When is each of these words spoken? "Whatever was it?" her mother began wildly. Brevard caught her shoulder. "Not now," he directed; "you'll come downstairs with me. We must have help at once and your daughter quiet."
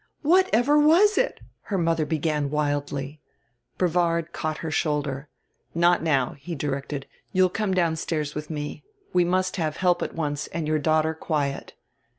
"Whatever 0.23 0.79
was 0.79 1.15
it?" 1.15 1.41
her 1.69 1.77
mother 1.77 2.07
began 2.07 2.49
wildly. 2.49 3.21
Brevard 3.77 4.33
caught 4.33 4.57
her 4.65 4.71
shoulder. 4.71 5.29
"Not 5.75 6.01
now," 6.01 6.31
he 6.39 6.55
directed; 6.55 7.05
"you'll 7.33 7.49
come 7.51 7.75
downstairs 7.75 8.33
with 8.33 8.49
me. 8.49 8.83
We 9.13 9.23
must 9.23 9.57
have 9.57 9.77
help 9.77 10.01
at 10.01 10.15
once 10.15 10.47
and 10.47 10.67
your 10.67 10.79
daughter 10.79 11.13
quiet." 11.13 11.75